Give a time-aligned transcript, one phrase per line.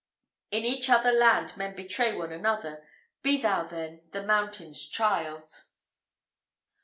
[0.49, 2.83] In each other land men betray one another;
[3.21, 5.61] Be thou then the mountain's child.